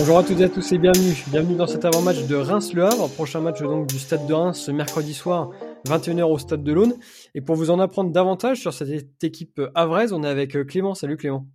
Bonjour 0.00 0.16
à 0.16 0.24
toutes 0.24 0.40
et 0.40 0.44
à 0.44 0.48
tous 0.48 0.72
et 0.72 0.78
bienvenue. 0.78 1.14
Bienvenue 1.26 1.56
dans 1.56 1.66
cet 1.66 1.84
avant-match 1.84 2.22
de 2.22 2.34
Reims-Le 2.34 2.86
Havre. 2.86 3.10
Prochain 3.10 3.42
match 3.42 3.60
donc 3.60 3.86
du 3.86 3.98
stade 3.98 4.26
de 4.26 4.32
Reims 4.32 4.58
ce 4.58 4.70
mercredi 4.70 5.12
soir, 5.12 5.50
21h 5.86 6.22
au 6.22 6.38
stade 6.38 6.64
de 6.64 6.72
l'Aune. 6.72 6.94
Et 7.34 7.42
pour 7.42 7.54
vous 7.54 7.68
en 7.68 7.78
apprendre 7.78 8.10
davantage 8.10 8.60
sur 8.60 8.72
cette 8.72 9.22
équipe 9.22 9.60
havraise, 9.74 10.14
on 10.14 10.22
est 10.22 10.28
avec 10.28 10.56
euh, 10.56 10.64
Clément. 10.64 10.94
Salut 10.94 11.18
Clément. 11.18 11.46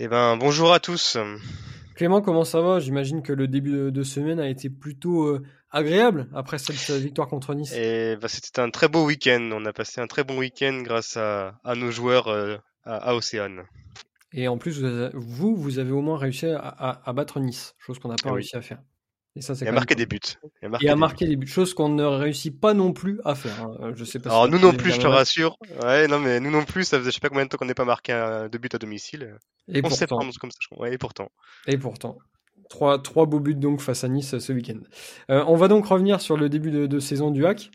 Eh 0.00 0.08
ben, 0.08 0.36
bonjour 0.36 0.72
à 0.72 0.80
tous. 0.80 1.16
Clément, 1.94 2.22
comment 2.22 2.42
ça 2.42 2.60
va? 2.60 2.80
J'imagine 2.80 3.22
que 3.22 3.32
le 3.32 3.46
début 3.46 3.92
de 3.92 4.02
semaine 4.02 4.40
a 4.40 4.48
été 4.48 4.68
plutôt 4.68 5.22
euh, 5.22 5.44
agréable 5.70 6.28
après 6.34 6.58
cette 6.58 6.90
euh, 6.90 6.98
victoire 6.98 7.28
contre 7.28 7.54
Nice. 7.54 7.72
Et 7.72 8.16
bah, 8.20 8.26
c'était 8.26 8.60
un 8.60 8.70
très 8.70 8.88
beau 8.88 9.04
week-end. 9.04 9.50
On 9.52 9.64
a 9.64 9.72
passé 9.72 10.00
un 10.00 10.08
très 10.08 10.24
bon 10.24 10.38
week-end 10.38 10.82
grâce 10.82 11.16
à, 11.16 11.54
nos 11.76 11.92
joueurs 11.92 12.26
à 12.84 13.14
Océane. 13.14 13.62
Et 14.36 14.48
en 14.48 14.58
plus, 14.58 14.84
vous, 15.14 15.56
vous 15.56 15.78
avez 15.78 15.92
au 15.92 16.02
moins 16.02 16.18
réussi 16.18 16.46
à, 16.46 17.12
battre 17.14 17.40
Nice, 17.40 17.74
chose 17.78 17.98
qu'on 17.98 18.10
n'a 18.10 18.16
pas 18.22 18.32
réussi 18.32 18.54
à 18.54 18.60
faire. 18.60 18.78
Et 19.34 19.40
ça, 19.40 19.54
c'est. 19.54 19.64
Et 19.64 19.68
à 19.68 19.72
marquer 19.72 19.94
des 19.94 20.04
buts. 20.04 20.20
Et 20.62 20.66
à 20.88 20.96
marquer, 20.96 21.26
des, 21.26 21.36
buts. 21.36 21.46
chose 21.46 21.72
qu'on 21.72 21.88
ne 21.88 22.04
réussit 22.04 22.58
pas 22.58 22.74
non 22.74 22.92
plus 22.92 23.18
à 23.24 23.34
faire. 23.34 23.64
Hein. 23.64 23.92
Je 23.94 24.04
sais 24.04 24.18
pas. 24.18 24.30
Alors 24.30 24.48
nous 24.48 24.58
non 24.58 24.74
plus, 24.74 24.92
je 24.92 25.00
te 25.00 25.06
rassure. 25.06 25.56
Ouais, 25.82 26.06
non 26.06 26.18
mais 26.18 26.38
nous 26.38 26.50
non 26.50 26.64
plus, 26.64 26.84
ça 26.84 26.98
faisait 26.98 27.10
je 27.10 27.14
sais 27.14 27.20
pas 27.20 27.30
combien 27.30 27.44
de 27.44 27.48
temps 27.48 27.56
qu'on 27.56 27.64
n'ait 27.64 27.74
pas 27.74 27.86
marqué 27.86 28.12
un, 28.12 28.48
de 28.48 28.58
but 28.58 28.74
à 28.74 28.78
domicile. 28.78 29.36
Et 29.68 29.80
pourtant. 29.80 30.06
comme 30.06 30.50
ça. 30.50 30.58
Ouais, 30.76 30.92
et 30.92 30.98
pourtant. 30.98 31.30
Et 31.66 31.78
pourtant. 31.78 32.18
Trois, 32.68 33.00
trois 33.00 33.26
beaux 33.26 33.40
buts 33.40 33.54
donc 33.54 33.80
face 33.80 34.04
à 34.04 34.08
Nice 34.08 34.38
ce 34.38 34.52
week-end. 34.52 34.80
Euh, 35.30 35.44
on 35.46 35.56
va 35.56 35.68
donc 35.68 35.86
revenir 35.86 36.20
sur 36.20 36.36
le 36.36 36.48
début 36.48 36.70
de, 36.70 36.86
de 36.86 36.98
saison 36.98 37.30
du 37.30 37.46
hack 37.46 37.70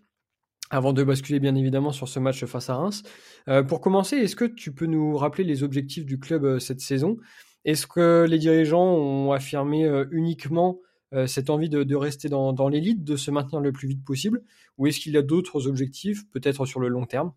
avant 0.72 0.94
de 0.94 1.04
basculer 1.04 1.40
bien 1.40 1.54
évidemment 1.56 1.92
sur 1.92 2.08
ce 2.08 2.18
match 2.18 2.44
face 2.46 2.70
à 2.70 2.76
Reims. 2.76 3.04
Euh, 3.50 3.62
pour 3.62 3.82
commencer, 3.82 4.16
est-ce 4.16 4.38
que 4.38 4.46
tu 4.46 4.74
peux 4.74 4.86
nous 4.86 5.18
rappeler 5.18 5.44
les 5.44 5.64
objectifs 5.64 6.06
du 6.06 6.18
club 6.18 6.46
euh, 6.46 6.60
cette 6.60 6.80
saison? 6.80 7.18
Est-ce 7.66 7.86
que 7.86 8.26
les 8.28 8.40
dirigeants 8.40 8.96
ont 8.96 9.34
affirmé 9.34 9.86
euh, 9.86 10.06
uniquement 10.12 10.80
cette 11.28 11.50
envie 11.50 11.68
de, 11.68 11.96
rester 11.98 12.30
dans, 12.30 12.70
l'élite, 12.70 13.04
de 13.04 13.18
se 13.18 13.32
maintenir 13.32 13.60
le 13.60 13.74
plus 13.74 13.86
vite 13.86 14.02
possible? 14.02 14.44
Ou 14.78 14.88
est-ce 14.88 15.02
qu'il 15.02 15.12
y 15.12 15.18
a 15.18 15.22
d'autres 15.22 15.68
objectifs, 15.68 16.22
peut-être 16.32 16.66
sur 16.66 16.80
le 16.80 16.88
long 16.88 17.06
terme? 17.06 17.34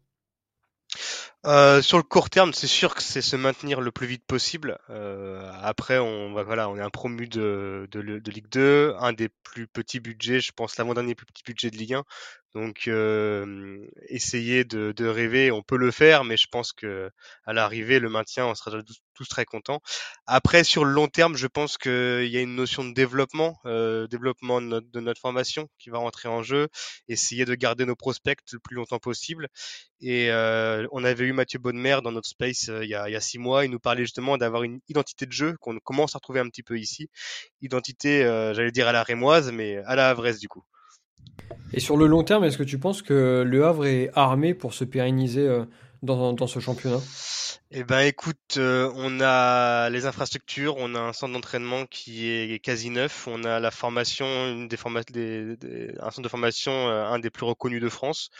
Sur 1.45 1.97
le 1.97 2.05
court 2.05 2.31
terme, 2.31 2.53
c'est 2.53 2.69
sûr 2.69 2.95
que 2.95 3.03
c'est 3.03 3.21
se 3.21 3.35
maintenir 3.35 3.81
le 3.81 3.91
plus 3.91 4.07
vite 4.07 4.25
possible. 4.29 4.79
Après, 5.61 5.99
on 5.99 6.41
voilà, 6.45 6.69
on 6.69 6.77
est 6.77 6.83
un 6.83 6.89
promu 6.89 7.27
de, 7.27 7.89
de, 7.91 8.01
de, 8.01 8.31
Ligue 8.31 8.49
2, 8.53 8.95
un 9.01 9.13
des 9.13 9.29
plus 9.43 9.67
petits 9.67 9.99
budgets, 9.99 10.39
je 10.39 10.53
pense 10.53 10.77
l'avant-dernier 10.77 11.17
plus 11.17 11.27
petit 11.27 11.43
budget 11.45 11.73
de 11.73 11.77
Ligue 11.77 11.95
1. 11.95 12.05
Donc, 12.55 12.87
euh, 12.87 13.85
essayer 14.09 14.65
de, 14.65 14.93
de, 14.93 15.07
rêver, 15.07 15.51
on 15.51 15.63
peut 15.63 15.77
le 15.77 15.91
faire, 15.91 16.23
mais 16.23 16.37
je 16.37 16.47
pense 16.47 16.73
que 16.73 17.11
à 17.47 17.53
l'arrivée, 17.53 17.99
le 17.99 18.09
maintien, 18.09 18.47
on 18.47 18.55
sera 18.55 18.79
tous 19.15 19.29
très 19.29 19.45
contents. 19.45 19.81
Après, 20.27 20.63
sur 20.63 20.85
le 20.85 20.93
long 20.93 21.09
terme, 21.09 21.37
je 21.37 21.49
pense 21.49 21.79
qu'il 21.79 22.29
y 22.29 22.37
a 22.37 22.41
une 22.41 22.55
notion 22.55 22.85
de 22.85 22.95
développement, 22.95 23.59
euh, 23.67 24.07
développement 24.07 24.61
de 24.61 24.67
notre, 24.67 24.89
de 24.89 25.01
notre, 25.01 25.21
formation 25.21 25.69
qui 25.81 25.91
va 25.91 25.99
rentrer 25.99 26.29
en 26.29 26.45
jeu, 26.45 26.69
essayer 27.09 27.45
de 27.45 27.57
garder 27.57 27.87
nos 27.87 27.97
prospects 27.97 28.39
le 28.53 28.61
plus 28.61 28.77
longtemps 28.77 29.01
possible. 29.01 29.49
Et 30.01 30.31
euh, 30.31 30.87
on 30.93 31.03
avait 31.03 31.25
eu 31.25 31.33
Mathieu 31.33 31.59
Bonnemer 31.59 31.99
dans 32.05 32.13
notre 32.13 32.29
space 32.29 32.71
il, 32.83 32.89
y 32.89 32.95
a, 32.95 33.09
il, 33.09 33.13
y 33.13 33.17
a, 33.17 33.21
six 33.21 33.39
mois. 33.39 33.65
Il 33.65 33.73
nous 33.73 33.81
parlait 33.81 34.03
justement 34.03 34.39
d'avoir 34.39 34.63
une 34.63 34.81
identité 34.89 35.27
de 35.27 35.33
jeu 35.33 35.57
qu'on 35.61 35.79
commence 35.81 36.15
à 36.15 36.19
retrouver 36.19 36.39
un 36.39 36.49
petit 36.49 36.63
peu 36.63 36.79
ici. 36.79 37.09
Identité, 37.63 38.23
j'allais 38.55 38.73
dire 38.73 38.87
à 38.87 38.93
la 38.93 39.03
rémoise, 39.03 39.51
mais 39.51 39.79
à 39.87 39.97
la 39.97 40.11
havraise 40.11 40.39
du 40.39 40.47
coup. 40.49 40.65
Et 41.77 41.81
sur 41.81 41.97
le 41.97 42.07
long 42.07 42.23
terme, 42.23 42.45
est-ce 42.45 42.57
que 42.57 42.63
tu 42.63 42.79
penses 42.79 43.03
que 43.03 43.43
le 43.45 43.65
Havre 43.65 43.87
est 43.87 44.11
armé 44.15 44.55
pour 44.55 44.75
se 44.75 44.85
pérenniser 44.85 45.45
euh, 45.45 45.65
dans, 46.05 46.33
dans 46.33 46.47
ce 46.47 46.61
championnat? 46.61 47.01
Eh 47.71 47.83
ben 47.83 48.01
écoute, 48.01 48.57
euh, 48.57 48.93
on 48.95 49.21
a 49.21 49.91
les 49.91 50.07
infrastructures, 50.07 50.77
on 50.77 50.95
a 50.95 51.01
un 51.01 51.13
centre 51.13 51.33
d'entraînement 51.33 51.87
qui 51.87 52.29
est 52.29 52.61
quasi 52.61 52.91
neuf, 52.91 53.27
on 53.27 53.43
a 53.43 53.59
la 53.59 53.71
formation, 53.71 54.27
une 54.49 54.69
des, 54.69 55.57
des, 55.57 55.95
un 55.99 56.11
centre 56.11 56.23
de 56.23 56.29
formation, 56.29 56.73
euh, 56.73 57.05
un 57.07 57.19
des 57.19 57.31
plus 57.31 57.45
reconnus 57.45 57.81
de 57.81 57.89
France. 57.89 58.31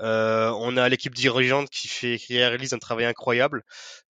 Euh, 0.00 0.50
on 0.58 0.76
a 0.76 0.88
l'équipe 0.88 1.14
dirigeante 1.14 1.70
qui 1.70 1.88
fait, 1.88 2.18
réalise 2.28 2.74
un 2.74 2.78
travail 2.78 3.06
incroyable. 3.06 3.62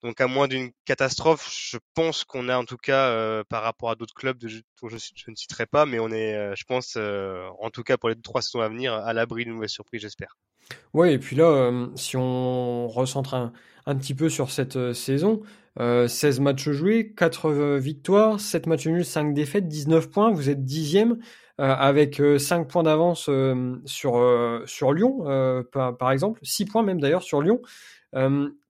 Donc 0.02 0.20
à 0.20 0.26
moins 0.26 0.48
d'une 0.48 0.72
catastrophe, 0.84 1.48
je 1.52 1.78
pense 1.94 2.24
qu'on 2.24 2.48
a 2.48 2.56
en 2.58 2.64
tout 2.64 2.78
cas 2.78 3.44
par 3.44 3.62
rapport 3.62 3.90
à 3.90 3.94
d'autres 3.94 4.14
clubs 4.14 4.38
je, 4.42 4.58
je, 4.88 5.30
ne 5.30 5.36
citerai 5.36 5.66
pas, 5.66 5.86
mais 5.86 6.00
on 6.00 6.10
est, 6.10 6.56
je 6.56 6.64
pense, 6.64 6.96
en 6.96 7.70
tout 7.70 7.82
cas 7.84 7.96
pour 7.98 8.08
les 8.08 8.20
trois 8.20 8.42
saisons 8.42 8.60
à 8.60 8.68
venir, 8.68 8.94
à 8.94 9.12
l'abri 9.12 9.44
d'une 9.44 9.54
mauvaise 9.54 9.70
surprise, 9.70 10.00
j'espère. 10.00 10.36
Ouais, 10.94 11.14
et 11.14 11.18
puis 11.18 11.36
là, 11.36 11.70
si 11.94 12.16
on 12.16 12.88
recentre 12.88 13.52
un 13.86 13.94
petit 13.94 14.14
peu 14.14 14.28
sur 14.28 14.50
cette 14.50 14.76
euh, 14.76 14.92
saison. 14.92 15.42
16 15.78 16.40
euh, 16.40 16.42
matchs 16.42 16.70
joués, 16.70 17.12
4 17.14 17.46
euh, 17.50 17.78
victoires, 17.78 18.40
7 18.40 18.66
matchs 18.66 18.86
nuls, 18.86 19.04
5 19.04 19.34
défaites, 19.34 19.68
19 19.68 20.10
points. 20.10 20.30
Vous 20.30 20.50
êtes 20.50 20.64
dixième 20.64 21.18
avec 21.58 22.20
5 22.38 22.68
points 22.68 22.82
d'avance 22.82 23.30
sur, 23.86 24.92
Lyon, 24.92 25.64
par, 25.72 26.10
exemple. 26.10 26.38
6 26.42 26.66
points 26.66 26.82
même 26.82 27.00
d'ailleurs 27.00 27.22
sur 27.22 27.40
Lyon. 27.40 27.62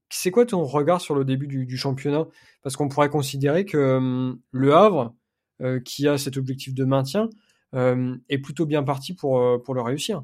c'est 0.08 0.30
quoi 0.30 0.46
ton 0.46 0.62
regard 0.62 1.00
sur 1.00 1.16
le 1.16 1.24
début 1.24 1.48
du, 1.48 1.76
championnat? 1.76 2.26
Parce 2.62 2.76
qu'on 2.76 2.88
pourrait 2.88 3.08
considérer 3.08 3.64
que 3.64 4.36
le 4.52 4.72
Havre, 4.72 5.16
qui 5.84 6.06
a 6.06 6.16
cet 6.16 6.36
objectif 6.36 6.74
de 6.74 6.84
maintien, 6.84 7.28
est 7.74 8.38
plutôt 8.38 8.66
bien 8.66 8.84
parti 8.84 9.14
pour 9.14 9.40
le 9.40 9.80
réussir 9.80 10.22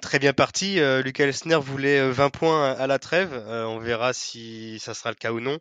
très 0.00 0.18
bien 0.18 0.32
parti. 0.32 0.80
Euh, 0.80 1.02
Lucas 1.02 1.24
Elsner 1.24 1.58
voulait 1.60 2.10
20 2.10 2.24
euh, 2.24 2.28
points 2.30 2.72
à 2.72 2.86
la 2.86 2.98
trêve. 2.98 3.32
Euh, 3.32 3.64
on 3.64 3.78
verra 3.78 4.12
si 4.12 4.78
ça 4.78 4.94
sera 4.94 5.10
le 5.10 5.16
cas 5.16 5.32
ou 5.32 5.40
non. 5.40 5.58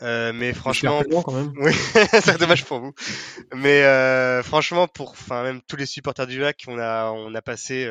mais 0.00 0.52
franchement, 0.52 1.02
quand 1.24 1.32
même. 1.32 1.52
oui, 1.60 1.72
c'est 2.22 2.38
dommage 2.38 2.64
pour 2.64 2.80
vous. 2.80 2.92
Mais 3.54 3.82
franchement, 4.42 4.88
pour, 4.88 5.10
enfin 5.10 5.42
même 5.42 5.60
tous 5.66 5.76
les 5.76 5.86
supporters 5.86 6.26
du 6.26 6.40
lac, 6.40 6.64
on 6.68 6.78
a 6.78 7.10
on 7.10 7.34
a 7.34 7.42
passé 7.42 7.90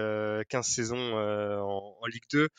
15 0.49 0.65
saisons 0.65 1.13
en, 1.13 1.95
en, 2.01 2.05
Ligue 2.07 2.23
2. 2.31 2.49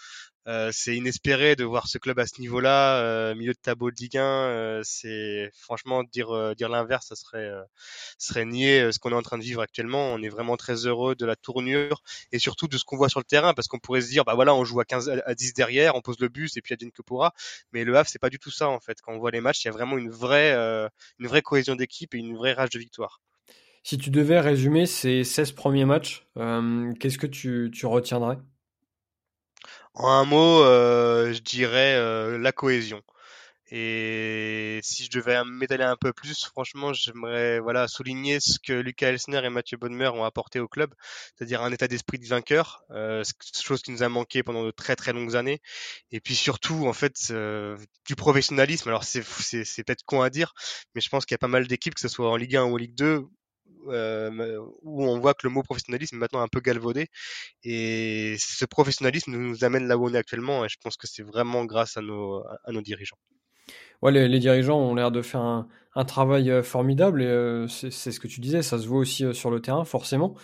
Euh, 0.48 0.70
c'est 0.72 0.96
inespéré 0.96 1.56
de 1.56 1.64
voir 1.64 1.88
ce 1.88 1.98
club 1.98 2.18
à 2.18 2.26
ce 2.26 2.40
niveau-là, 2.40 3.02
euh, 3.02 3.34
milieu 3.34 3.52
de 3.52 3.58
tableau 3.60 3.90
de 3.90 3.96
Ligue 3.96 4.16
1. 4.16 4.22
Euh, 4.22 4.80
c'est 4.82 5.50
franchement 5.52 6.02
dire 6.04 6.30
l'inverse, 6.68 7.12
ça 7.12 7.14
serait 8.18 8.44
nier 8.46 8.90
ce 8.90 8.98
qu'on 8.98 9.10
est 9.10 9.14
en 9.14 9.20
train 9.20 9.36
de 9.36 9.42
vivre 9.42 9.60
actuellement. 9.60 10.06
On 10.14 10.22
est 10.22 10.30
vraiment 10.30 10.56
très 10.56 10.86
heureux 10.86 11.14
de 11.14 11.26
la 11.26 11.36
tournure 11.36 12.02
et 12.32 12.38
surtout 12.38 12.66
de 12.66 12.78
ce 12.78 12.84
qu'on 12.84 12.96
voit 12.96 13.10
sur 13.10 13.20
le 13.20 13.24
terrain, 13.24 13.52
parce 13.52 13.68
qu'on 13.68 13.78
pourrait 13.78 14.00
se 14.00 14.08
dire 14.08 14.24
bah 14.24 14.34
voilà, 14.34 14.54
on 14.54 14.64
joue 14.64 14.80
à 14.80 14.86
15 14.86 15.20
à 15.26 15.34
10 15.34 15.52
derrière, 15.52 15.94
on 15.96 16.00
pose 16.00 16.18
le 16.18 16.28
bus 16.28 16.56
et 16.56 16.62
puis 16.62 16.72
Adine 16.72 16.92
que 16.92 17.02
pourra. 17.02 17.34
Mais 17.72 17.84
le 17.84 17.94
Havre, 17.96 18.08
c'est 18.08 18.18
pas 18.18 18.30
du 18.30 18.38
tout 18.38 18.50
ça 18.50 18.70
en 18.70 18.80
fait. 18.80 19.02
Quand 19.02 19.12
on 19.12 19.18
voit 19.18 19.30
les 19.30 19.42
matchs, 19.42 19.64
il 19.64 19.66
y 19.66 19.70
a 19.70 19.72
vraiment 19.72 19.98
une 19.98 20.10
vraie 20.10 20.56
cohésion 21.44 21.74
d'équipe 21.74 22.14
et 22.14 22.18
une 22.18 22.36
vraie 22.36 22.54
rage 22.54 22.70
de 22.70 22.78
victoire. 22.78 23.20
Si 23.82 23.98
tu 23.98 24.08
devais 24.10 24.40
résumer 24.40 24.86
ces 24.86 25.24
16 25.24 25.52
premiers 25.52 25.84
matchs, 25.84 26.26
qu'est-ce 26.36 27.18
que 27.18 27.26
tu 27.26 27.84
retiendrais? 27.84 28.38
En 29.98 30.08
un 30.08 30.24
mot, 30.24 30.62
euh, 30.62 31.32
je 31.32 31.40
dirais 31.40 31.94
euh, 31.96 32.38
la 32.38 32.52
cohésion. 32.52 33.02
Et 33.70 34.80
si 34.82 35.04
je 35.04 35.10
devais 35.10 35.44
m'étaler 35.44 35.84
un 35.84 35.96
peu 35.96 36.14
plus, 36.14 36.44
franchement, 36.46 36.94
j'aimerais 36.94 37.60
voilà 37.60 37.86
souligner 37.86 38.40
ce 38.40 38.58
que 38.58 38.72
Lucas 38.72 39.08
Elsner 39.08 39.44
et 39.44 39.50
Mathieu 39.50 39.76
Bonnemer 39.76 40.08
ont 40.08 40.24
apporté 40.24 40.58
au 40.58 40.68
club, 40.68 40.94
c'est-à-dire 41.36 41.62
un 41.62 41.70
état 41.70 41.86
d'esprit 41.86 42.18
de 42.18 42.26
vainqueur, 42.26 42.82
euh, 42.92 43.22
chose 43.62 43.82
qui 43.82 43.90
nous 43.90 44.02
a 44.02 44.08
manqué 44.08 44.42
pendant 44.42 44.64
de 44.64 44.70
très 44.70 44.96
très 44.96 45.12
longues 45.12 45.36
années. 45.36 45.60
Et 46.12 46.20
puis 46.20 46.34
surtout, 46.34 46.86
en 46.86 46.94
fait, 46.94 47.14
euh, 47.30 47.76
du 48.06 48.16
professionnalisme. 48.16 48.88
Alors 48.88 49.04
c'est 49.04 49.22
c'est 49.22 49.84
peut-être 49.84 50.04
con 50.04 50.22
à 50.22 50.30
dire, 50.30 50.54
mais 50.94 51.02
je 51.02 51.10
pense 51.10 51.26
qu'il 51.26 51.34
y 51.34 51.36
a 51.36 51.38
pas 51.38 51.48
mal 51.48 51.66
d'équipes, 51.66 51.94
que 51.94 52.00
ce 52.00 52.08
soit 52.08 52.30
en 52.30 52.36
Ligue 52.36 52.56
1 52.56 52.64
ou 52.64 52.74
en 52.74 52.76
Ligue 52.78 52.94
2, 52.94 53.04
euh, 53.06 53.28
où 53.86 55.04
on 55.04 55.18
voit 55.18 55.34
que 55.34 55.46
le 55.46 55.50
mot 55.50 55.62
professionnalisme 55.62 56.16
est 56.16 56.18
maintenant 56.18 56.40
un 56.40 56.48
peu 56.48 56.60
galvaudé. 56.60 57.08
Et 57.64 58.36
ce 58.38 58.64
professionnalisme 58.64 59.32
nous 59.32 59.64
amène 59.64 59.86
là 59.88 59.96
où 59.96 60.08
on 60.08 60.14
est 60.14 60.18
actuellement. 60.18 60.64
Et 60.64 60.68
je 60.68 60.76
pense 60.82 60.96
que 60.96 61.06
c'est 61.06 61.22
vraiment 61.22 61.64
grâce 61.64 61.96
à 61.96 62.02
nos, 62.02 62.42
à 62.64 62.72
nos 62.72 62.82
dirigeants. 62.82 63.18
Ouais, 64.02 64.12
les, 64.12 64.38
dirigeants 64.38 64.78
ont 64.78 64.94
l'air 64.94 65.10
de 65.10 65.22
faire 65.22 65.40
un, 65.40 65.66
travail 66.06 66.50
euh, 66.50 66.62
formidable 66.62 67.20
et 67.22 67.26
euh, 67.26 67.66
c'est 67.66 67.90
ce 67.90 68.20
que 68.20 68.28
tu 68.28 68.40
disais, 68.40 68.62
ça 68.62 68.78
se 68.78 68.86
voit 68.86 69.00
aussi 69.00 69.24
sur 69.34 69.50
le 69.50 69.60
terrain, 69.60 69.84
forcément. 69.84 70.34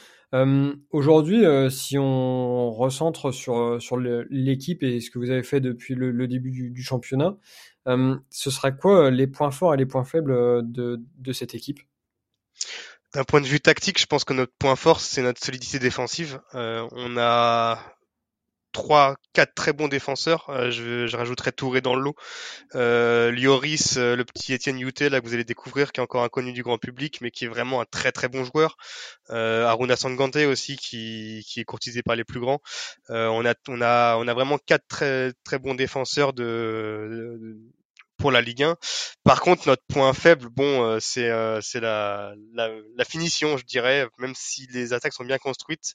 Aujourd'hui, 0.90 1.44
si 1.70 1.96
on 1.96 2.72
recentre 2.72 3.32
sur, 3.32 3.80
sur 3.80 3.96
l'équipe 3.96 4.82
et 4.82 5.00
ce 5.00 5.08
que 5.08 5.20
vous 5.20 5.30
avez 5.30 5.44
fait 5.44 5.60
depuis 5.60 5.94
le, 5.94 6.26
début 6.26 6.50
du, 6.50 6.82
championnat, 6.82 7.36
ce 7.86 8.50
serait 8.50 8.74
quoi 8.76 9.12
les 9.12 9.28
points 9.28 9.52
forts 9.52 9.74
et 9.74 9.76
les 9.76 9.86
points 9.86 10.02
faibles 10.02 10.34
de, 10.68 11.00
de 11.18 11.32
cette 11.32 11.54
équipe? 11.54 11.78
D'un 13.14 13.24
point 13.24 13.40
de 13.40 13.46
vue 13.46 13.60
tactique, 13.60 14.00
je 14.00 14.06
pense 14.06 14.24
que 14.24 14.32
notre 14.32 14.52
point 14.58 14.76
fort, 14.76 15.00
c'est 15.00 15.22
notre 15.22 15.42
solidité 15.42 15.78
défensive. 15.78 16.40
Euh, 16.54 16.86
on 16.92 17.16
a 17.16 17.78
trois, 18.72 19.14
quatre 19.32 19.54
très 19.54 19.72
bons 19.72 19.86
défenseurs. 19.86 20.50
Euh, 20.50 20.72
je, 20.72 21.06
je, 21.06 21.16
rajouterai 21.16 21.52
Touré 21.52 21.80
dans 21.80 21.94
le 21.94 22.02
lot. 22.02 22.16
Euh, 22.74 23.30
Lioris, 23.30 23.94
le 23.96 24.22
petit 24.24 24.52
Étienne 24.52 24.80
Youté, 24.80 25.10
là 25.10 25.20
que 25.20 25.26
vous 25.26 25.34
allez 25.34 25.44
découvrir, 25.44 25.92
qui 25.92 26.00
est 26.00 26.02
encore 26.02 26.24
inconnu 26.24 26.52
du 26.52 26.64
grand 26.64 26.76
public, 26.76 27.20
mais 27.20 27.30
qui 27.30 27.44
est 27.44 27.48
vraiment 27.48 27.80
un 27.80 27.84
très 27.84 28.10
très 28.10 28.28
bon 28.28 28.44
joueur. 28.44 28.76
Aruna 29.28 29.94
Sangante 29.94 30.36
aussi, 30.36 30.76
qui, 30.76 31.44
est 31.56 31.64
courtisé 31.64 32.02
par 32.02 32.16
les 32.16 32.24
plus 32.24 32.40
grands. 32.40 32.60
On 33.08 33.44
a 33.46 34.34
vraiment 34.34 34.58
quatre 34.58 34.88
très 34.88 35.32
très 35.44 35.60
bons 35.60 35.74
défenseurs 35.74 36.32
de 36.32 37.60
pour 38.24 38.32
la 38.32 38.40
Ligue 38.40 38.62
1. 38.62 38.78
Par 39.22 39.42
contre, 39.42 39.68
notre 39.68 39.82
point 39.86 40.14
faible, 40.14 40.48
bon, 40.48 40.82
euh, 40.82 40.98
c'est 40.98 41.28
euh, 41.28 41.60
c'est 41.60 41.80
la, 41.80 42.32
la, 42.54 42.70
la, 42.96 43.04
finition, 43.04 43.58
je 43.58 43.66
dirais. 43.66 44.08
Même 44.16 44.32
si 44.34 44.66
les 44.72 44.94
attaques 44.94 45.12
sont 45.12 45.26
bien 45.26 45.36
construites, 45.36 45.92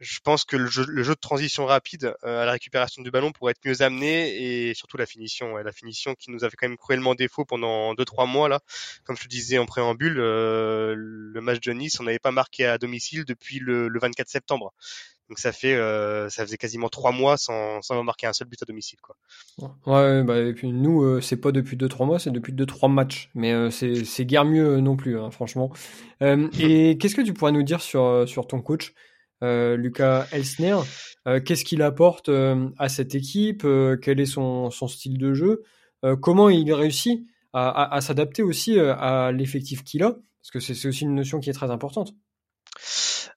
je 0.00 0.18
pense 0.24 0.44
que 0.44 0.56
le 0.56 0.66
jeu, 0.66 0.84
le 0.88 1.04
jeu 1.04 1.14
de 1.14 1.20
transition 1.20 1.66
rapide 1.66 2.16
à 2.24 2.44
la 2.44 2.50
récupération 2.50 3.00
du 3.00 3.12
ballon 3.12 3.30
pourrait 3.30 3.52
être 3.52 3.64
mieux 3.64 3.80
amené 3.80 4.68
et 4.68 4.74
surtout 4.74 4.96
la 4.96 5.06
finition, 5.06 5.56
la 5.56 5.70
finition 5.70 6.16
qui 6.16 6.32
nous 6.32 6.42
avait 6.42 6.56
quand 6.56 6.66
même 6.66 6.78
cruellement 6.78 7.14
défaut 7.14 7.44
pendant 7.44 7.94
deux 7.94 8.04
trois 8.04 8.26
mois 8.26 8.48
là. 8.48 8.58
Comme 9.04 9.16
je 9.16 9.22
te 9.22 9.28
disais 9.28 9.58
en 9.58 9.66
préambule, 9.66 10.14
le 10.14 11.40
match 11.40 11.60
de 11.60 11.72
Nice, 11.72 12.00
on 12.00 12.02
n'avait 12.02 12.18
pas 12.18 12.32
marqué 12.32 12.66
à 12.66 12.78
domicile 12.78 13.24
depuis 13.24 13.60
le, 13.60 13.86
le 13.86 14.00
24 14.00 14.28
septembre. 14.28 14.74
Donc 15.28 15.38
ça 15.38 15.52
fait, 15.52 15.74
euh, 15.74 16.30
ça 16.30 16.44
faisait 16.44 16.56
quasiment 16.56 16.88
trois 16.88 17.12
mois 17.12 17.36
sans, 17.36 17.82
sans 17.82 18.02
marquer 18.02 18.26
un 18.26 18.32
seul 18.32 18.48
but 18.48 18.62
à 18.62 18.64
domicile, 18.64 18.98
quoi. 19.02 19.16
Ouais, 19.86 20.22
bah 20.22 20.38
et 20.38 20.54
puis 20.54 20.72
nous, 20.72 21.02
euh, 21.02 21.20
c'est 21.20 21.36
pas 21.36 21.52
depuis 21.52 21.76
deux 21.76 21.88
trois 21.88 22.06
mois, 22.06 22.18
c'est 22.18 22.30
depuis 22.30 22.54
deux 22.54 22.64
trois 22.64 22.88
matchs, 22.88 23.28
mais 23.34 23.52
euh, 23.52 23.70
c'est 23.70 24.04
c'est 24.06 24.24
guère 24.24 24.46
mieux 24.46 24.80
non 24.80 24.96
plus, 24.96 25.18
hein, 25.18 25.30
franchement. 25.30 25.70
et 26.20 26.96
qu'est-ce 26.98 27.14
que 27.14 27.22
tu 27.22 27.34
pourrais 27.34 27.52
nous 27.52 27.62
dire 27.62 27.82
sur 27.82 28.26
sur 28.26 28.46
ton 28.46 28.62
coach, 28.62 28.94
Lucas 29.42 30.26
Elsner? 30.32 30.78
Qu'est-ce 31.44 31.64
qu'il 31.64 31.82
apporte 31.82 32.30
à 32.78 32.88
cette 32.88 33.14
équipe 33.14 33.66
Quel 34.02 34.20
est 34.20 34.26
son 34.26 34.70
son 34.70 34.88
style 34.88 35.18
de 35.18 35.34
jeu? 35.34 35.62
Comment 36.22 36.48
il 36.48 36.72
réussit 36.72 37.26
à, 37.52 37.68
à, 37.68 37.96
à 37.96 38.00
s'adapter 38.00 38.42
aussi 38.42 38.78
à 38.80 39.30
l'effectif 39.30 39.84
qu'il 39.84 40.02
a? 40.04 40.16
Parce 40.40 40.50
que 40.50 40.60
c'est 40.60 40.88
aussi 40.88 41.04
une 41.04 41.14
notion 41.14 41.38
qui 41.40 41.50
est 41.50 41.52
très 41.52 41.70
importante. 41.70 42.14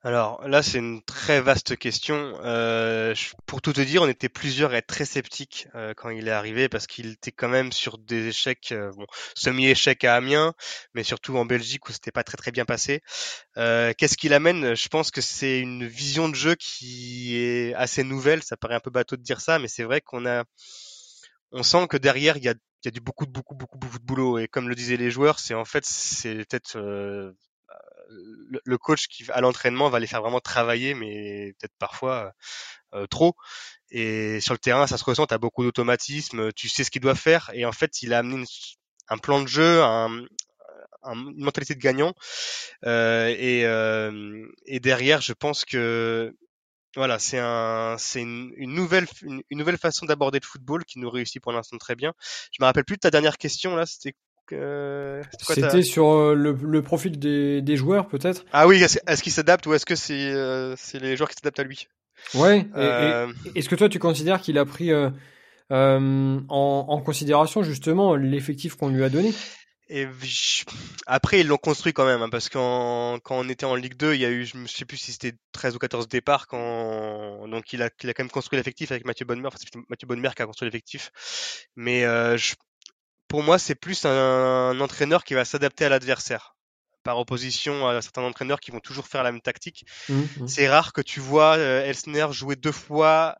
Alors 0.04 0.48
là, 0.48 0.64
c'est 0.64 0.80
une 0.80 1.04
très 1.04 1.42
vaste 1.42 1.78
question. 1.78 2.16
Euh, 2.44 3.14
pour 3.46 3.62
tout 3.62 3.72
te 3.72 3.82
dire, 3.82 4.02
on 4.02 4.08
était 4.08 4.30
plusieurs 4.30 4.72
à 4.72 4.78
être 4.78 4.88
très 4.88 5.06
sceptiques 5.06 5.68
euh, 5.76 5.94
quand 5.96 6.10
il 6.10 6.28
est 6.28 6.32
arrivé 6.32 6.70
parce 6.70 6.88
qu'il 6.88 7.12
était 7.12 7.32
quand 7.32 7.50
même 7.50 7.72
sur 7.72 8.00
des 8.00 8.30
échecs, 8.30 8.72
euh, 8.72 8.92
bon, 8.94 9.06
semi-échecs 9.36 10.04
à 10.04 10.16
Amiens, 10.16 10.54
mais 10.96 11.04
surtout 11.04 11.38
en 11.38 11.46
Belgique 11.46 11.88
où 11.88 11.92
c'était 11.92 12.12
pas 12.12 12.24
très 12.24 12.36
très 12.36 12.52
bien 12.52 12.66
passé. 12.66 13.02
Qu'est-ce 13.56 14.18
qu'il 14.18 14.34
amène? 14.34 14.76
Je 14.76 14.88
pense 14.88 15.12
que 15.12 15.22
c'est 15.22 15.60
une 15.60 15.86
vision 15.86 16.30
de 16.30 16.36
jeu 16.36 16.56
qui 16.56 17.38
est 17.38 17.76
assez 17.76 18.04
nouvelle. 18.04 18.42
Ça 18.42 18.58
paraît 18.58 18.76
un 18.76 18.80
peu 18.80 18.90
bateau 18.90 19.18
de 19.18 19.22
dire 19.22 19.40
ça, 19.40 19.60
mais 19.60 19.68
c'est 19.68 19.84
vrai 19.84 20.02
qu'on 20.02 20.26
a, 20.26 20.46
on 21.52 21.62
sent 21.62 21.88
que 21.88 21.98
derrière 21.98 22.38
il 22.38 22.44
y 22.44 22.50
a 22.50 22.56
du 22.92 23.02
beaucoup 23.02 23.28
beaucoup 23.28 23.54
beaucoup 23.54 23.78
beaucoup 23.78 24.00
de 24.00 24.04
boulot 24.06 24.40
et 24.40 24.48
comme 24.48 24.68
le 24.68 24.74
disaient 24.74 24.98
les 24.98 25.12
joueurs, 25.12 25.38
c'est 25.38 25.54
en 25.54 25.66
fait 25.66 25.86
c'est 25.86 26.38
peut-être 26.50 26.80
le, 28.66 28.78
coach 28.78 29.08
qui 29.08 29.26
à 29.32 29.42
l'entraînement 29.42 29.90
va 29.90 30.00
les 30.00 30.08
faire 30.08 30.22
vraiment 30.22 30.40
travailler, 30.40 30.94
mais 30.94 31.54
peut-être 31.60 31.76
parfois 31.80 32.34
euh, 32.94 33.08
trop. 33.08 33.36
Et 33.90 34.40
sur 34.42 34.54
le 34.54 34.60
terrain, 34.60 34.88
ça 34.88 34.98
se 34.98 35.04
ressent. 35.04 35.26
T'as 35.26 35.38
beaucoup 35.38 35.64
d'automatisme, 35.64 36.52
tu 36.54 36.70
sais 36.70 36.84
ce 36.84 36.92
qu'il 36.92 37.02
doit 37.02 37.16
faire. 37.16 37.52
Et 37.54 37.66
en 37.66 37.72
fait, 37.72 38.02
il 38.02 38.14
a 38.14 38.20
amené 38.20 38.46
un 39.10 39.18
plan 39.18 39.42
de 39.42 39.48
jeu, 39.48 39.82
un, 39.82 40.26
une 41.04 41.44
mentalité 41.44 41.76
de 41.76 41.80
gagnant. 41.80 42.14
Euh, 42.86 43.28
et, 43.28 43.66
euh, 43.66 44.48
et 44.66 44.80
derrière, 44.80 45.22
je 45.22 45.34
pense 45.34 45.66
que 45.66 46.34
voilà, 46.96 47.20
c'est 47.20 47.40
un, 47.40 47.96
c'est 47.98 48.22
une, 48.22 48.54
nouvelle, 48.58 49.08
une 49.22 49.58
nouvelle 49.58 49.78
façon 49.78 50.06
d'aborder 50.06 50.40
le 50.42 50.46
football 50.46 50.84
qui 50.84 51.00
nous 51.00 51.10
réussit 51.10 51.42
pour 51.42 51.54
l'instant 51.54 51.78
très 51.78 51.96
bien. 51.96 52.14
Je 52.52 52.58
me 52.62 52.66
rappelle 52.66 52.84
plus 52.84 52.98
de 52.98 53.02
ta 53.02 53.12
dernière 53.12 53.38
question 53.38 53.76
là. 53.76 53.86
C'était 53.86 54.14
c'était 55.42 55.82
sur 55.82 56.12
euh, 56.12 56.36
le, 56.36 56.82
profil 56.82 57.20
des, 57.20 57.76
joueurs, 57.78 58.08
peut-être 58.08 58.46
Ah 58.52 58.68
oui, 58.68 58.82
est-ce, 58.82 59.24
qu'il 59.24 59.32
s'adapte 59.32 59.66
ou 59.68 59.74
est-ce 59.74 59.86
que 59.86 59.96
c'est, 59.96 60.32
euh, 60.32 60.76
les 60.94 61.16
joueurs 61.16 61.30
qui 61.30 61.36
s'adaptent 61.36 61.60
à 61.60 61.64
lui? 61.64 61.88
Ouais. 62.36 62.68
Euh, 62.76 63.32
est-ce 63.56 63.70
que 63.70 63.76
toi, 63.76 63.90
tu 63.90 64.00
considères 64.00 64.42
qu'il 64.42 64.58
a 64.58 64.66
pris 64.66 64.92
en, 65.70 67.02
considération 67.06 67.64
justement 67.64 68.16
l'effectif 68.16 68.76
qu'on 68.76 68.90
lui 68.90 69.04
a 69.04 69.10
donné? 69.10 69.34
Et 69.94 70.08
après, 71.06 71.42
ils 71.42 71.48
l'ont 71.48 71.58
construit 71.58 71.92
quand 71.92 72.06
même, 72.06 72.22
hein, 72.22 72.30
parce 72.30 72.48
qu'en 72.48 73.20
quand 73.22 73.38
on 73.38 73.50
était 73.50 73.66
en 73.66 73.76
Ligue 73.76 73.98
2, 73.98 74.14
il 74.14 74.22
y 74.22 74.26
a 74.26 74.30
eu, 74.30 74.46
je 74.46 74.56
ne 74.56 74.66
sais 74.66 74.86
plus 74.86 74.96
si 74.96 75.12
c'était 75.12 75.34
13 75.52 75.76
ou 75.76 75.80
14 75.80 76.08
départs, 76.08 76.48
quand 76.48 77.46
donc 77.50 77.74
il 77.74 77.82
a, 77.82 77.90
il 78.02 78.10
a 78.10 78.14
quand 78.14 78.24
même 78.24 78.32
construit 78.32 78.56
l'effectif 78.56 78.94
avec 78.94 79.04
Mathieu 79.04 79.26
Bonnemer. 79.26 79.48
Enfin, 79.48 79.58
c'est 79.60 79.76
Mathieu 79.90 80.08
Bonnemer 80.08 80.30
qui 80.34 80.44
a 80.44 80.46
construit 80.46 80.66
l'effectif. 80.66 81.12
Mais 81.76 82.04
je, 82.38 82.54
pour 83.32 83.44
moi, 83.44 83.58
c'est 83.58 83.76
plus 83.76 84.06
un, 84.06 84.78
entraîneur 84.82 85.24
qui 85.24 85.36
va 85.36 85.46
s'adapter 85.46 85.86
à 85.86 85.90
l'adversaire 85.90 86.58
par 87.04 87.18
opposition 87.18 87.88
à 87.88 88.02
certains 88.02 88.24
entraîneurs 88.24 88.60
qui 88.60 88.72
vont 88.72 88.82
toujours 88.82 89.08
faire 89.08 89.24
la 89.24 89.32
même 89.32 89.40
tactique. 89.42 89.86
Mmh, 90.10 90.14
mmh. 90.14 90.48
C'est 90.48 90.68
rare 90.68 90.92
que 90.92 91.00
tu 91.02 91.22
vois 91.22 91.56
euh, 91.58 91.86
Elsner 91.86 92.28
jouer 92.32 92.58
deux 92.58 92.74
fois 92.74 93.38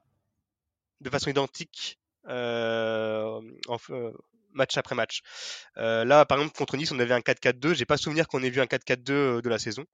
de 1.02 1.10
façon 1.10 1.30
identique 1.30 2.00
euh, 2.30 3.42
en, 3.68 3.78
euh, 3.90 4.14
match 4.54 4.78
après 4.78 4.96
match. 4.96 5.22
là, 5.76 6.26
par 6.26 6.38
exemple, 6.38 6.56
contre 6.58 6.78
Nice, 6.78 6.92
on 6.92 7.00
avait 7.00 7.14
un 7.14 7.22
4-4-2. 7.22 7.74
J'ai 7.74 7.86
pas 7.86 7.98
souvenir 7.98 8.28
qu'on 8.28 8.44
ait 8.44 8.50
vu 8.50 8.62
un 8.62 8.66
4-4-2 8.66 9.42
de 9.42 9.50
la 9.50 9.60
saison. 9.60 9.86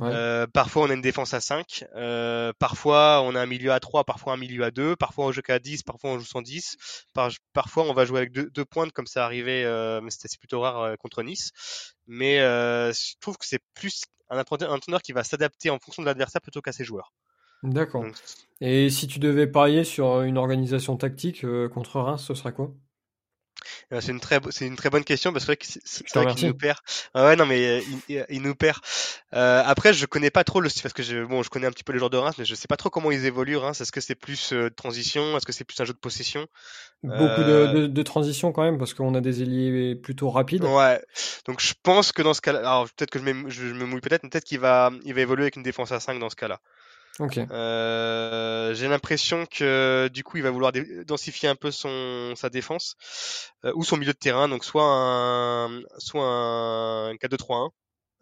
Euh, 0.00 0.46
parfois 0.46 0.84
on 0.84 0.90
a 0.90 0.94
une 0.94 1.02
défense 1.02 1.34
à 1.34 1.40
5, 1.40 1.84
euh, 1.94 2.52
parfois 2.58 3.20
on 3.22 3.34
a 3.34 3.40
un 3.40 3.46
milieu 3.46 3.72
à 3.72 3.80
3, 3.80 4.04
parfois 4.04 4.32
un 4.32 4.36
milieu 4.38 4.64
à 4.64 4.70
2, 4.70 4.96
parfois 4.96 5.26
on 5.26 5.32
joue 5.32 5.42
qu'à 5.42 5.58
10, 5.58 5.82
parfois 5.82 6.10
on 6.12 6.18
joue 6.18 6.24
sans 6.24 6.40
10, 6.40 6.76
parfois 7.52 7.84
on 7.84 7.92
va 7.92 8.06
jouer 8.06 8.20
avec 8.20 8.32
deux, 8.32 8.48
deux 8.50 8.64
pointes 8.64 8.92
comme 8.92 9.06
ça 9.06 9.26
arrivait, 9.26 9.64
euh, 9.64 10.00
mais 10.00 10.10
c'était 10.10 10.28
plutôt 10.38 10.60
rare 10.60 10.80
euh, 10.80 10.94
contre 10.96 11.22
Nice. 11.22 11.50
Mais 12.06 12.40
euh, 12.40 12.90
je 12.92 13.14
trouve 13.20 13.36
que 13.36 13.46
c'est 13.46 13.60
plus 13.74 14.04
un 14.30 14.38
entraîneur 14.40 15.02
qui 15.02 15.12
va 15.12 15.24
s'adapter 15.24 15.68
en 15.68 15.78
fonction 15.78 16.02
de 16.02 16.06
l'adversaire 16.06 16.40
plutôt 16.40 16.62
qu'à 16.62 16.72
ses 16.72 16.84
joueurs. 16.84 17.12
D'accord. 17.62 18.06
Et 18.62 18.88
si 18.88 19.06
tu 19.06 19.18
devais 19.18 19.46
parier 19.46 19.84
sur 19.84 20.22
une 20.22 20.38
organisation 20.38 20.96
tactique 20.96 21.44
contre 21.68 22.00
Reims, 22.00 22.24
ce 22.26 22.34
serait 22.34 22.54
quoi? 22.54 22.72
euh, 22.72 22.91
c'est 23.90 24.12
une 24.12 24.20
très, 24.20 24.40
c'est 24.50 24.66
une 24.66 24.76
très 24.76 24.90
bonne 24.90 25.04
question 25.04 25.32
parce 25.32 25.44
que 25.44 25.54
c'est 25.60 26.14
vrai 26.14 26.34
qu'il 26.34 26.48
nous 26.48 26.54
perd. 26.54 26.78
Ah 27.14 27.26
ouais, 27.26 27.36
non, 27.36 27.46
mais 27.46 27.80
euh, 28.10 28.24
il, 28.28 28.42
nous 28.42 28.54
perd. 28.54 28.78
Euh, 29.34 29.62
après, 29.64 29.92
je 29.92 30.06
connais 30.06 30.30
pas 30.30 30.44
trop 30.44 30.60
le 30.60 30.68
parce 30.82 30.92
que 30.92 31.02
je, 31.02 31.24
bon, 31.24 31.42
je 31.42 31.50
connais 31.50 31.66
un 31.66 31.70
petit 31.70 31.84
peu 31.84 31.92
les 31.92 31.98
joueurs 31.98 32.10
de 32.10 32.16
Reims, 32.16 32.34
mais 32.38 32.44
je 32.44 32.54
sais 32.54 32.68
pas 32.68 32.76
trop 32.76 32.90
comment 32.90 33.10
ils 33.10 33.26
évoluent. 33.26 33.56
Reims, 33.56 33.80
est-ce 33.80 33.92
que 33.92 34.00
c'est 34.00 34.14
plus 34.14 34.52
euh, 34.52 34.70
transition, 34.70 35.36
est-ce 35.36 35.46
que 35.46 35.52
c'est 35.52 35.64
plus 35.64 35.80
un 35.80 35.84
jeu 35.84 35.92
de 35.92 35.98
possession? 35.98 36.46
Beaucoup 37.02 37.42
de, 37.42 37.72
de, 37.74 37.86
de, 37.88 38.02
transition 38.04 38.52
quand 38.52 38.62
même 38.62 38.78
parce 38.78 38.94
qu'on 38.94 39.14
a 39.16 39.20
des 39.20 39.42
ailiers 39.42 39.96
plutôt 39.96 40.30
rapides. 40.30 40.62
Ouais. 40.62 41.02
Donc 41.46 41.60
je 41.60 41.74
pense 41.82 42.12
que 42.12 42.22
dans 42.22 42.32
ce 42.32 42.40
cas-là, 42.40 42.60
alors 42.60 42.88
peut-être 42.96 43.10
que 43.10 43.18
je, 43.18 43.24
je 43.48 43.74
me 43.74 43.86
mouille 43.86 44.00
peut-être, 44.00 44.22
mais 44.22 44.28
peut-être 44.28 44.44
qu'il 44.44 44.60
va, 44.60 44.90
il 45.04 45.12
va 45.12 45.20
évoluer 45.20 45.42
avec 45.42 45.56
une 45.56 45.64
défense 45.64 45.90
à 45.90 45.98
5 45.98 46.20
dans 46.20 46.30
ce 46.30 46.36
cas-là. 46.36 46.60
Euh, 47.20 48.74
j'ai 48.74 48.88
l'impression 48.88 49.46
que 49.46 50.08
du 50.08 50.24
coup 50.24 50.38
il 50.38 50.42
va 50.42 50.50
vouloir 50.50 50.72
densifier 51.06 51.48
un 51.48 51.54
peu 51.54 51.70
son 51.70 52.32
sa 52.36 52.48
défense 52.48 52.96
euh, 53.64 53.72
ou 53.74 53.84
son 53.84 53.96
milieu 53.96 54.12
de 54.12 54.18
terrain, 54.18 54.48
donc 54.48 54.64
soit 54.64 54.84
un 54.84 55.82
soit 55.98 56.24
un 56.24 57.14
4-2-3-1, 57.14 57.70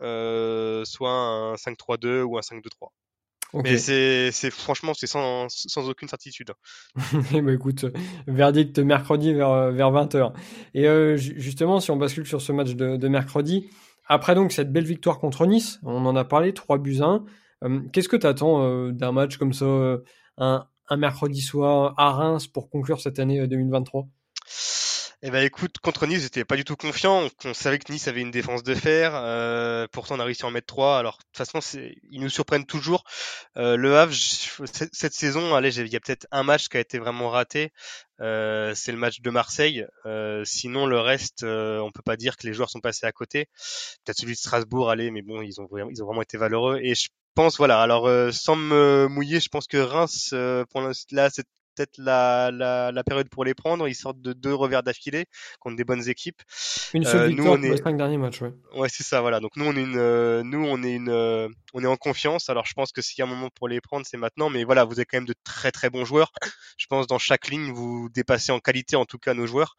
euh, 0.02 0.84
soit 0.84 1.12
un 1.12 1.54
5-3-2 1.54 2.22
ou 2.22 2.36
un 2.36 2.40
5-2-3. 2.40 2.88
Mais 3.52 3.78
c'est, 3.78 4.30
c'est 4.30 4.50
franchement 4.50 4.92
c'est 4.94 5.08
sans, 5.08 5.46
sans 5.48 5.88
aucune 5.88 6.08
certitude. 6.08 6.52
ben 7.32 7.48
écoute, 7.48 7.84
verdict 8.26 8.78
mercredi 8.78 9.32
vers 9.32 9.72
vers 9.72 9.90
20h. 9.90 10.32
Et 10.74 10.86
euh, 10.86 11.16
justement 11.16 11.80
si 11.80 11.90
on 11.90 11.96
bascule 11.96 12.26
sur 12.26 12.40
ce 12.40 12.52
match 12.52 12.74
de, 12.74 12.96
de 12.96 13.08
mercredi, 13.08 13.70
après 14.06 14.34
donc 14.34 14.52
cette 14.52 14.72
belle 14.72 14.84
victoire 14.84 15.18
contre 15.18 15.46
Nice, 15.46 15.78
on 15.84 16.06
en 16.06 16.16
a 16.16 16.24
parlé 16.24 16.54
3 16.54 16.78
buts 16.78 17.00
1 17.00 17.24
Qu'est-ce 17.92 18.08
que 18.08 18.16
tu 18.16 18.26
attends 18.26 18.88
d'un 18.90 19.12
match 19.12 19.36
comme 19.36 19.52
ça, 19.52 19.66
un, 20.38 20.66
un, 20.88 20.96
mercredi 20.96 21.40
soir 21.40 21.94
à 21.98 22.12
Reims 22.12 22.46
pour 22.46 22.70
conclure 22.70 23.00
cette 23.00 23.18
année 23.18 23.46
2023 23.46 24.08
eh 25.22 25.30
ben 25.30 25.44
écoute, 25.44 25.76
contre 25.82 26.06
Nice, 26.06 26.22
j'étais 26.22 26.46
pas 26.46 26.56
du 26.56 26.64
tout 26.64 26.76
confiant. 26.76 27.28
On 27.44 27.52
savait 27.52 27.78
que 27.78 27.92
Nice 27.92 28.08
avait 28.08 28.22
une 28.22 28.30
défense 28.30 28.62
de 28.62 28.74
fer. 28.74 29.12
Euh, 29.14 29.86
pourtant, 29.92 30.16
on 30.16 30.20
a 30.20 30.24
réussi 30.24 30.44
à 30.44 30.48
en 30.48 30.50
mettre 30.50 30.66
trois. 30.66 30.98
Alors, 30.98 31.18
de 31.18 31.24
toute 31.24 31.36
façon, 31.36 31.78
ils 32.10 32.22
nous 32.22 32.30
surprennent 32.30 32.64
toujours. 32.64 33.04
Euh, 33.58 33.76
le 33.76 33.98
Havre, 33.98 34.14
cette 34.14 35.12
saison, 35.12 35.54
allez, 35.54 35.78
il 35.78 35.88
y 35.88 35.96
a 35.96 36.00
peut-être 36.00 36.26
un 36.30 36.42
match 36.42 36.68
qui 36.68 36.78
a 36.78 36.80
été 36.80 36.98
vraiment 36.98 37.28
raté. 37.28 37.70
Euh, 38.22 38.72
c'est 38.74 38.92
le 38.92 38.98
match 38.98 39.20
de 39.20 39.28
Marseille. 39.28 39.84
Euh, 40.06 40.42
sinon, 40.46 40.86
le 40.86 40.98
reste, 40.98 41.42
euh, 41.42 41.80
on 41.80 41.90
peut 41.90 42.02
pas 42.02 42.16
dire 42.16 42.38
que 42.38 42.46
les 42.46 42.54
joueurs 42.54 42.70
sont 42.70 42.80
passés 42.80 43.04
à 43.04 43.12
côté. 43.12 43.46
Peut-être 44.04 44.18
celui 44.18 44.32
de 44.32 44.38
Strasbourg, 44.38 44.88
allez, 44.90 45.10
mais 45.10 45.20
bon, 45.20 45.42
ils 45.42 45.60
ont 45.60 45.68
ils 45.90 46.02
ont 46.02 46.06
vraiment 46.06 46.22
été 46.22 46.38
valeureux. 46.38 46.78
Et 46.82 46.94
je 46.94 47.08
pense, 47.34 47.56
voilà. 47.58 47.80
Alors, 47.80 48.08
sans 48.32 48.56
me 48.56 49.08
mouiller, 49.08 49.40
je 49.40 49.48
pense 49.48 49.66
que 49.66 49.76
Reims, 49.76 50.34
pour 50.70 50.80
là, 51.10 51.30
c'est 51.30 51.46
peut-être 51.74 51.98
la, 51.98 52.50
la, 52.50 52.92
la, 52.92 53.04
période 53.04 53.28
pour 53.28 53.44
les 53.44 53.54
prendre. 53.54 53.88
Ils 53.88 53.94
sortent 53.94 54.20
de 54.20 54.32
deux 54.32 54.54
revers 54.54 54.82
d'affilée 54.82 55.26
contre 55.58 55.76
des 55.76 55.84
bonnes 55.84 56.08
équipes. 56.08 56.40
Une 56.94 57.04
seule 57.04 57.22
euh, 57.22 57.26
victoire 57.28 57.58
nous, 57.58 57.62
on 57.62 57.62
est... 57.62 57.70
les 57.70 57.82
cinq 57.82 57.96
derniers 57.96 58.18
matchs, 58.18 58.42
ouais. 58.42 58.52
Ouais, 58.74 58.88
c'est 58.90 59.04
ça, 59.04 59.20
voilà. 59.20 59.40
Donc 59.40 59.56
nous, 59.56 59.64
on 59.64 59.76
est 59.76 59.82
une, 59.82 59.96
euh, 59.96 60.42
nous, 60.42 60.64
on 60.64 60.82
est 60.82 60.94
une, 60.94 61.08
euh, 61.08 61.48
on 61.74 61.82
est 61.82 61.86
en 61.86 61.96
confiance. 61.96 62.50
Alors 62.50 62.66
je 62.66 62.74
pense 62.74 62.92
que 62.92 63.02
s'il 63.02 63.18
y 63.18 63.22
a 63.22 63.26
un 63.26 63.28
moment 63.28 63.50
pour 63.54 63.68
les 63.68 63.80
prendre, 63.80 64.06
c'est 64.06 64.16
maintenant. 64.16 64.50
Mais 64.50 64.64
voilà, 64.64 64.84
vous 64.84 64.94
avez 64.94 65.04
quand 65.04 65.18
même 65.18 65.26
de 65.26 65.34
très 65.44 65.70
très 65.70 65.90
bons 65.90 66.04
joueurs. 66.04 66.32
Je 66.76 66.86
pense 66.86 67.06
dans 67.06 67.18
chaque 67.18 67.48
ligne, 67.48 67.72
vous 67.72 68.08
dépassez 68.12 68.52
en 68.52 68.60
qualité, 68.60 68.96
en 68.96 69.04
tout 69.04 69.18
cas, 69.18 69.34
nos 69.34 69.46
joueurs. 69.46 69.76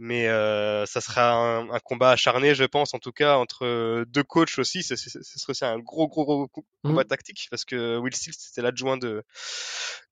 Mais 0.00 0.28
euh, 0.28 0.86
ça 0.86 1.02
sera 1.02 1.58
un, 1.58 1.78
combat 1.80 2.10
acharné, 2.10 2.54
je 2.54 2.64
pense, 2.64 2.94
en 2.94 2.98
tout 2.98 3.12
cas 3.12 3.36
entre 3.36 4.04
deux 4.04 4.22
coachs 4.24 4.58
aussi. 4.58 4.82
Ce 4.82 4.96
serait 4.96 5.50
aussi 5.50 5.64
un 5.64 5.78
gros, 5.78 6.08
gros, 6.08 6.24
gros 6.24 6.48
combat 6.82 7.02
mmh. 7.02 7.04
tactique 7.04 7.46
parce 7.50 7.66
que 7.66 7.98
Will 7.98 8.14
Steele 8.14 8.34
c'était 8.36 8.62
l'adjoint 8.62 8.96
de 8.96 9.22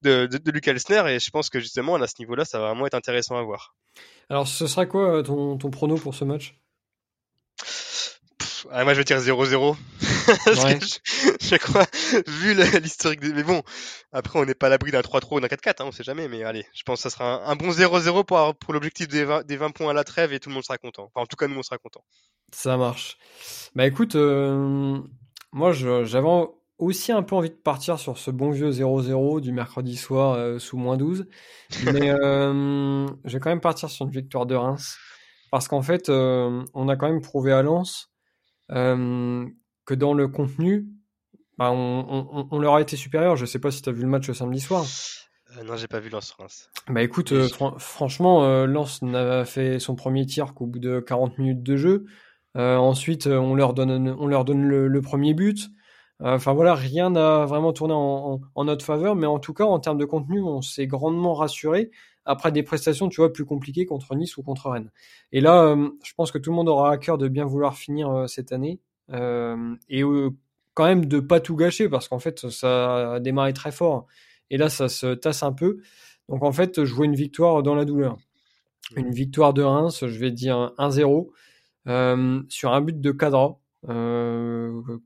de, 0.02 0.26
de, 0.26 0.36
de 0.38 0.50
Luke 0.50 0.68
Elsner 0.68 1.02
et 1.08 1.18
je 1.18 1.30
pense 1.30 1.48
que 1.48 1.58
justement 1.58 1.96
à 1.96 2.06
ce 2.06 2.16
niveau-là, 2.18 2.44
ça 2.44 2.58
va 2.58 2.68
vraiment 2.68 2.86
être 2.86 2.94
intéressant 2.94 3.36
à 3.36 3.42
voir. 3.42 3.74
Alors, 4.28 4.46
ce 4.46 4.66
sera 4.66 4.84
quoi 4.84 5.22
ton, 5.22 5.56
ton 5.56 5.70
prono 5.70 5.96
pour 5.96 6.14
ce 6.14 6.24
match? 6.24 6.54
Ah, 8.70 8.84
moi 8.84 8.92
je 8.92 8.98
vais 8.98 9.04
dire 9.04 9.18
0-0. 9.18 9.76
je, 11.40 11.56
crois, 11.56 11.86
vu 12.26 12.54
l'historique 12.82 13.20
des... 13.20 13.32
Mais 13.32 13.42
bon, 13.42 13.62
après 14.12 14.38
on 14.38 14.44
n'est 14.44 14.54
pas 14.54 14.66
à 14.66 14.70
l'abri 14.70 14.90
d'un 14.90 15.00
3-3 15.00 15.36
ou 15.36 15.40
d'un 15.40 15.46
4-4, 15.46 15.68
hein, 15.70 15.84
on 15.86 15.92
sait 15.92 16.04
jamais, 16.04 16.28
mais 16.28 16.44
allez, 16.44 16.66
je 16.74 16.82
pense 16.82 16.98
que 16.98 17.08
ça 17.08 17.10
sera 17.10 17.48
un, 17.48 17.56
bon 17.56 17.70
0-0 17.70 18.24
pour, 18.24 18.54
pour 18.56 18.74
l'objectif 18.74 19.08
des 19.08 19.24
20, 19.24 19.46
des 19.46 19.56
20 19.56 19.70
points 19.70 19.90
à 19.90 19.94
la 19.94 20.04
trêve 20.04 20.32
et 20.32 20.40
tout 20.40 20.50
le 20.50 20.54
monde 20.54 20.64
sera 20.64 20.76
content. 20.76 21.04
Enfin, 21.04 21.22
en 21.22 21.26
tout 21.26 21.36
cas, 21.36 21.48
nous 21.48 21.58
on 21.58 21.62
sera 21.62 21.78
content. 21.78 22.04
Ça 22.52 22.76
marche. 22.76 23.16
Bah 23.74 23.86
écoute, 23.86 24.16
euh, 24.16 24.98
moi 25.52 25.72
j'avais 25.72 26.28
aussi 26.78 27.12
un 27.12 27.22
peu 27.22 27.36
envie 27.36 27.50
de 27.50 27.54
partir 27.54 27.98
sur 27.98 28.18
ce 28.18 28.30
bon 28.30 28.50
vieux 28.50 28.70
0-0 28.70 29.40
du 29.40 29.52
mercredi 29.52 29.96
soir 29.96 30.34
euh, 30.34 30.58
sous 30.58 30.76
moins 30.76 30.96
12. 30.96 31.26
Mais 31.92 32.10
euh, 32.10 33.06
je 33.24 33.32
vais 33.32 33.40
quand 33.40 33.50
même 33.50 33.60
partir 33.60 33.88
sur 33.88 34.04
une 34.04 34.12
victoire 34.12 34.46
de 34.46 34.54
Reims. 34.54 34.98
Parce 35.50 35.68
qu'en 35.68 35.80
fait, 35.80 36.10
on 36.10 36.88
a 36.88 36.96
quand 36.96 37.08
même 37.08 37.22
prouvé 37.22 37.52
à 37.52 37.62
Lens 37.62 38.10
euh, 38.17 38.17
que 38.68 39.94
dans 39.94 40.14
le 40.14 40.28
contenu, 40.28 40.88
bah, 41.56 41.70
on, 41.72 42.58
leur 42.58 42.74
a 42.74 42.80
été 42.80 42.96
supérieur. 42.96 43.36
Je 43.36 43.46
sais 43.46 43.58
pas 43.58 43.70
si 43.70 43.82
tu 43.82 43.88
as 43.88 43.92
vu 43.92 44.02
le 44.02 44.08
match 44.08 44.30
samedi 44.30 44.60
soir. 44.60 44.84
Euh, 45.56 45.64
non, 45.64 45.76
j'ai 45.76 45.88
pas 45.88 46.00
vu 46.00 46.10
Lens 46.10 46.30
Reims. 46.32 46.70
Bah 46.88 47.02
écoute, 47.02 47.32
euh, 47.32 47.48
franchement, 47.78 48.66
Lens 48.66 49.02
n'a 49.02 49.44
fait 49.44 49.78
son 49.78 49.94
premier 49.94 50.26
tir 50.26 50.54
qu'au 50.54 50.66
bout 50.66 50.78
de 50.78 51.00
40 51.00 51.38
minutes 51.38 51.62
de 51.62 51.76
jeu. 51.76 52.06
ensuite, 52.54 53.26
on 53.26 53.54
leur 53.54 53.74
donne, 53.74 54.14
on 54.18 54.26
leur 54.26 54.44
donne 54.44 54.66
le, 54.66 55.00
premier 55.00 55.34
but. 55.34 55.68
Enfin 56.20 56.52
voilà, 56.52 56.74
rien 56.74 57.10
n'a 57.10 57.46
vraiment 57.46 57.72
tourné 57.72 57.94
en, 57.94 58.40
en, 58.54 58.64
notre 58.64 58.84
faveur, 58.84 59.14
mais 59.14 59.26
en 59.26 59.38
tout 59.38 59.54
cas, 59.54 59.64
en 59.64 59.78
termes 59.78 59.98
de 59.98 60.04
contenu, 60.04 60.42
on 60.42 60.62
s'est 60.62 60.88
grandement 60.88 61.34
rassuré 61.34 61.90
après 62.28 62.52
des 62.52 62.62
prestations, 62.62 63.08
tu 63.08 63.22
vois, 63.22 63.32
plus 63.32 63.46
compliquées 63.46 63.86
contre 63.86 64.14
Nice 64.14 64.36
ou 64.36 64.42
contre 64.42 64.68
Rennes. 64.68 64.90
Et 65.32 65.40
là, 65.40 65.62
euh, 65.64 65.88
je 66.04 66.12
pense 66.14 66.30
que 66.30 66.36
tout 66.36 66.50
le 66.50 66.56
monde 66.56 66.68
aura 66.68 66.92
à 66.92 66.98
cœur 66.98 67.16
de 67.16 67.26
bien 67.26 67.46
vouloir 67.46 67.76
finir 67.76 68.10
euh, 68.10 68.26
cette 68.26 68.52
année 68.52 68.80
euh, 69.12 69.74
et 69.88 70.02
quand 70.74 70.84
même 70.84 71.06
de 71.06 71.20
pas 71.20 71.40
tout 71.40 71.56
gâcher 71.56 71.88
parce 71.88 72.06
qu'en 72.06 72.18
fait, 72.18 72.50
ça 72.50 73.14
a 73.14 73.20
démarré 73.20 73.54
très 73.54 73.72
fort 73.72 74.06
et 74.50 74.58
là, 74.58 74.68
ça 74.68 74.90
se 74.90 75.14
tasse 75.14 75.42
un 75.42 75.52
peu. 75.52 75.78
Donc 76.28 76.44
en 76.44 76.52
fait, 76.52 76.84
je 76.84 76.94
vois 76.94 77.06
une 77.06 77.14
victoire 77.14 77.62
dans 77.62 77.74
la 77.74 77.86
douleur. 77.86 78.18
Une 78.94 79.10
victoire 79.10 79.54
de 79.54 79.62
Reims, 79.62 80.06
je 80.06 80.18
vais 80.18 80.30
dire 80.30 80.72
1-0 80.78 81.30
sur 82.48 82.72
un 82.72 82.80
but 82.82 83.00
de 83.00 83.10
Cadra. 83.10 83.58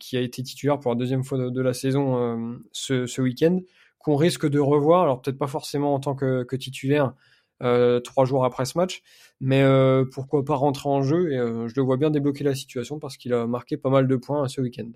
qui 0.00 0.16
a 0.16 0.20
été 0.20 0.42
titulaire 0.42 0.80
pour 0.80 0.90
la 0.90 0.96
deuxième 0.96 1.22
fois 1.22 1.38
de, 1.38 1.60
la 1.60 1.72
saison 1.72 2.58
ce, 2.72 3.06
ce 3.06 3.22
week-end 3.22 3.60
qu'on 4.02 4.16
risque 4.16 4.48
de 4.48 4.58
revoir. 4.58 5.02
Alors 5.02 5.20
peut-être 5.20 5.38
pas 5.38 5.46
forcément 5.46 5.94
en 5.94 6.00
tant 6.00 6.14
que, 6.14 6.56
titulaire 6.56 7.14
euh, 7.62 8.00
trois 8.00 8.24
jours 8.24 8.44
après 8.44 8.64
ce 8.64 8.76
match, 8.76 9.02
mais 9.40 9.62
euh, 9.62 10.04
pourquoi 10.12 10.44
pas 10.44 10.56
rentrer 10.56 10.88
en 10.88 11.02
jeu 11.02 11.30
et 11.30 11.38
euh, 11.38 11.68
je 11.68 11.74
le 11.76 11.82
vois 11.82 11.96
bien 11.96 12.10
débloquer 12.10 12.42
la 12.42 12.56
situation 12.56 12.98
parce 12.98 13.16
qu'il 13.16 13.32
a 13.32 13.46
marqué 13.46 13.76
pas 13.76 13.88
mal 13.88 14.08
de 14.08 14.16
points 14.16 14.48
ce 14.48 14.60
week-end. 14.60 14.90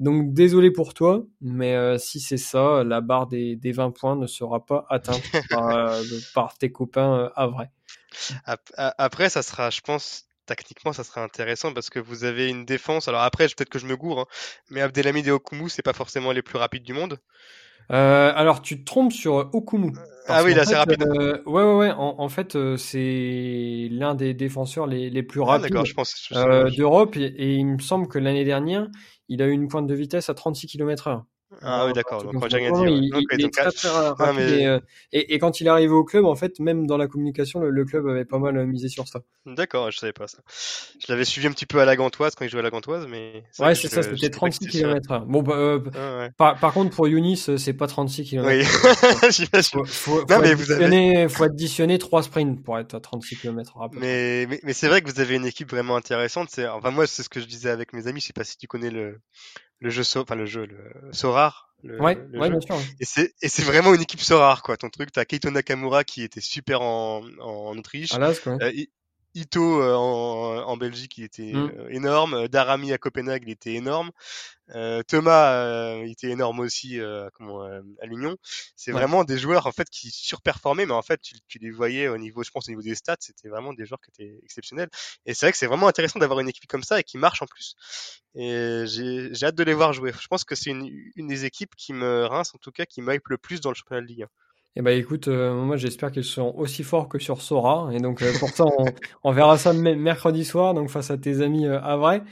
Donc 0.00 0.32
désolé 0.32 0.72
pour 0.72 0.92
toi, 0.92 1.24
mais 1.40 1.98
si 1.98 2.20
c'est 2.20 2.38
ça, 2.38 2.82
la 2.84 3.00
barre 3.00 3.26
des, 3.26 3.58
20 3.62 3.90
points 3.90 4.16
ne 4.16 4.26
sera 4.26 4.64
pas 4.64 4.86
atteinte 4.88 5.22
par, 6.34 6.58
tes 6.58 6.72
copains 6.72 7.30
à 7.36 7.46
vrai. 7.46 7.70
Après, 8.74 9.28
ça 9.28 9.42
sera, 9.42 9.70
je 9.70 9.82
pense, 9.82 10.24
tactiquement, 10.46 10.92
ça 10.92 11.04
sera 11.04 11.22
intéressant 11.22 11.72
parce 11.72 11.90
que 11.90 12.00
vous 12.00 12.24
avez 12.24 12.48
une 12.48 12.64
défense. 12.64 13.06
Alors 13.06 13.22
après, 13.22 13.46
peut-être 13.46 13.68
que 13.68 13.78
je 13.78 13.86
me 13.86 13.96
gourre, 13.96 14.20
hein, 14.20 14.26
mais 14.70 14.80
Abdelhamid 14.80 15.26
et 15.26 15.30
Okumu, 15.30 15.68
c'est 15.68 15.82
pas 15.82 15.92
forcément 15.92 16.32
les 16.32 16.42
plus 16.42 16.58
rapides 16.58 16.82
du 16.82 16.92
monde. 16.92 17.20
Euh, 17.90 18.32
alors, 18.34 18.62
tu 18.62 18.80
te 18.80 18.84
trompes 18.84 19.12
sur 19.12 19.50
Okumu. 19.52 19.92
Ah 20.28 20.44
oui, 20.44 20.54
là, 20.54 20.64
c'est 20.64 20.76
rapide. 20.76 21.02
Euh, 21.02 21.42
ouais, 21.44 21.62
ouais, 21.62 21.74
ouais. 21.74 21.92
En, 21.96 22.28
fait, 22.28 22.54
euh, 22.54 22.76
c'est 22.76 23.88
l'un 23.90 24.14
des 24.14 24.32
défenseurs 24.32 24.86
les, 24.86 25.10
les 25.10 25.22
plus 25.22 25.40
ah, 25.42 25.58
rapides 25.58 25.72
d'Europe. 26.76 27.16
Et, 27.16 27.24
et, 27.24 27.54
il 27.54 27.66
me 27.66 27.78
semble 27.78 28.06
que 28.06 28.18
l'année 28.18 28.44
dernière, 28.44 28.86
il 29.28 29.42
a 29.42 29.46
eu 29.46 29.52
une 29.52 29.66
pointe 29.66 29.86
de 29.86 29.94
vitesse 29.94 30.30
à 30.30 30.34
36 30.34 30.68
km/h. 30.68 31.22
Ah 31.62 31.86
oui, 31.86 31.92
d'accord. 31.92 32.22
Donc, 32.22 32.42
rapide. 34.18 34.82
Et, 35.12 35.38
quand 35.38 35.60
il 35.60 35.66
est 35.66 35.70
arrivé 35.70 35.92
au 35.92 36.04
club, 36.04 36.24
en 36.24 36.36
fait, 36.36 36.60
même 36.60 36.86
dans 36.86 36.96
la 36.96 37.08
communication, 37.08 37.60
le, 37.60 37.84
club 37.84 38.06
avait 38.06 38.24
pas 38.24 38.38
mal 38.38 38.66
misé 38.66 38.88
sur 38.88 39.08
ça. 39.08 39.20
D'accord, 39.46 39.90
je 39.90 39.98
savais 39.98 40.12
pas 40.12 40.28
ça. 40.28 40.38
Je 41.00 41.06
l'avais 41.12 41.24
suivi 41.24 41.46
un 41.46 41.52
petit 41.52 41.66
peu 41.66 41.80
à 41.80 41.84
la 41.84 41.96
Gantoise 41.96 42.34
quand 42.34 42.44
il 42.44 42.50
jouait 42.50 42.60
à 42.60 42.62
la 42.62 42.70
Gantoise, 42.70 43.06
mais. 43.08 43.44
Ouais, 43.58 43.74
c'est 43.74 43.88
ça, 43.88 44.02
c'était 44.02 44.30
36 44.30 44.68
km/h. 44.68 45.24
Bon, 45.26 45.42
bah, 45.42 45.54
euh, 45.56 45.80
ah, 45.96 46.28
par, 46.36 46.58
par, 46.58 46.72
contre, 46.72 46.94
pour 46.94 47.08
Younis, 47.08 47.36
c'est 47.56 47.72
pas 47.72 47.86
36 47.86 48.24
km/h. 48.24 48.46
Oui. 48.46 48.64
Faut, 49.70 49.84
faut, 49.84 50.24
non, 50.28 50.40
mais 50.40 50.54
vous 50.54 50.72
avez... 50.72 51.28
faut 51.28 51.44
additionner 51.44 51.98
3 51.98 52.24
sprints 52.24 52.62
pour 52.62 52.78
être 52.78 52.94
à 52.94 53.00
36 53.00 53.36
km/h. 53.36 53.90
Mais, 53.94 54.46
mais, 54.48 54.60
mais 54.62 54.72
c'est 54.72 54.88
vrai 54.88 55.02
que 55.02 55.10
vous 55.10 55.20
avez 55.20 55.36
une 55.36 55.46
équipe 55.46 55.70
vraiment 55.70 55.96
intéressante. 55.96 56.48
Enfin, 56.58 56.90
moi, 56.90 57.06
c'est 57.06 57.22
ce 57.22 57.28
que 57.28 57.40
je 57.40 57.46
disais 57.46 57.70
avec 57.70 57.92
mes 57.92 58.06
amis. 58.06 58.20
Je 58.20 58.26
sais 58.26 58.32
pas 58.32 58.44
si 58.44 58.56
tu 58.56 58.66
connais 58.66 58.90
le, 58.90 59.20
le 59.80 59.90
jeu, 59.90 60.02
enfin 60.16 60.34
le 60.34 60.46
jeu, 60.46 60.66
le 60.66 61.12
Sorar. 61.12 61.66
Le, 61.82 61.98
ouais, 62.00 62.18
ouais 62.34 62.50
bien 62.50 62.60
sûr. 62.60 62.76
Et 63.00 63.06
c'est 63.06 63.34
et 63.40 63.48
c'est 63.48 63.62
vraiment 63.62 63.94
une 63.94 64.02
équipe 64.02 64.20
Sorar 64.20 64.62
quoi. 64.62 64.76
Ton 64.76 64.90
truc, 64.90 65.10
t'as 65.12 65.24
Keito 65.24 65.50
Nakamura 65.50 66.04
qui 66.04 66.22
était 66.22 66.42
super 66.42 66.82
en, 66.82 67.22
en 67.40 67.76
Autriche. 67.76 68.12
quoi. 68.42 68.58
Euh, 68.60 68.72
Ito 69.34 69.80
euh, 69.80 69.94
en, 69.94 70.68
en, 70.68 70.76
Belgique, 70.76 71.18
il 71.18 71.24
était 71.24 71.52
mmh. 71.52 71.72
euh, 71.78 71.88
énorme. 71.90 72.48
Darami 72.48 72.92
à 72.92 72.98
Copenhague, 72.98 73.44
il 73.46 73.50
était 73.50 73.74
énorme. 73.74 74.10
Euh, 74.74 75.02
Thomas, 75.02 75.96
il 76.04 76.10
était 76.10 76.30
énorme 76.30 76.60
aussi 76.60 76.98
comment, 77.34 77.62
à 77.62 78.06
l'Union. 78.06 78.36
C'est 78.76 78.92
vraiment 78.92 79.24
des 79.24 79.38
joueurs 79.38 79.66
en 79.66 79.72
fait 79.72 79.88
qui 79.90 80.10
surperformaient, 80.10 80.86
mais 80.86 80.92
en 80.92 81.02
fait 81.02 81.20
tu, 81.20 81.34
tu, 81.48 81.58
les 81.58 81.70
voyais 81.70 82.08
au 82.08 82.18
niveau, 82.18 82.44
je 82.44 82.50
pense 82.50 82.68
au 82.68 82.70
niveau 82.70 82.82
des 82.82 82.94
stats, 82.94 83.16
c'était 83.18 83.48
vraiment 83.48 83.72
des 83.72 83.84
joueurs 83.84 84.00
qui 84.00 84.10
étaient 84.10 84.38
exceptionnels. 84.44 84.88
Et 85.26 85.34
c'est 85.34 85.46
vrai 85.46 85.52
que 85.52 85.58
c'est 85.58 85.66
vraiment 85.66 85.88
intéressant 85.88 86.20
d'avoir 86.20 86.38
une 86.40 86.48
équipe 86.48 86.66
comme 86.66 86.84
ça 86.84 87.00
et 87.00 87.02
qui 87.02 87.18
marche 87.18 87.42
en 87.42 87.46
plus. 87.46 87.74
Et 88.36 88.84
j'ai 88.86 89.44
hâte 89.44 89.56
de 89.56 89.64
les 89.64 89.74
voir 89.74 89.92
jouer. 89.92 90.12
Je 90.20 90.28
pense 90.28 90.44
que 90.44 90.54
c'est 90.54 90.70
une, 90.70 90.88
une, 91.16 91.26
des 91.26 91.44
équipes 91.44 91.74
qui 91.76 91.92
me 91.92 92.26
rince 92.26 92.54
en 92.54 92.58
tout 92.58 92.70
cas, 92.70 92.86
qui 92.86 93.02
m'hype 93.02 93.26
le 93.28 93.38
plus 93.38 93.60
dans 93.60 93.70
le 93.70 93.74
championnat 93.74 94.02
de 94.02 94.06
Ligue 94.06 94.22
1. 94.22 94.26
Eh 94.76 94.82
ben 94.82 94.96
écoute, 94.96 95.26
euh, 95.26 95.52
moi 95.52 95.76
j'espère 95.76 96.12
qu'ils 96.12 96.22
seront 96.22 96.56
aussi 96.56 96.84
forts 96.84 97.08
que 97.08 97.18
sur 97.18 97.42
Sora, 97.42 97.90
et 97.92 97.98
donc 97.98 98.22
euh, 98.22 98.32
pour 98.38 98.50
ça 98.50 98.64
on, 99.24 99.32
verra 99.32 99.58
ça 99.58 99.72
mercredi 99.72 100.44
soir, 100.44 100.74
donc 100.74 100.90
face 100.90 101.10
à 101.10 101.18
tes 101.18 101.40
amis 101.40 101.66
euh, 101.66 101.80
à 101.80 101.96
vrai. 101.96 102.22